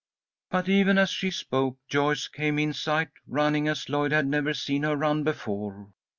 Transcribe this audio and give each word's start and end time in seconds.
But 0.49 0.67
even 0.67 0.97
as 0.97 1.11
she 1.11 1.29
spoke, 1.29 1.77
Joyce 1.87 2.27
came 2.27 2.57
in 2.57 2.73
sight, 2.73 3.09
running 3.27 3.67
as 3.67 3.87
Lloyd 3.87 4.11
had 4.13 4.25
never 4.25 4.51
seen 4.55 4.81
her 4.81 4.95
run 4.97 5.23
before. 5.23 5.93